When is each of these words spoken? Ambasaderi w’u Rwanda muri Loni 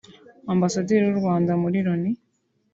Ambasaderi 0.53 1.03
w’u 1.05 1.19
Rwanda 1.21 1.51
muri 1.61 1.77
Loni 1.85 2.11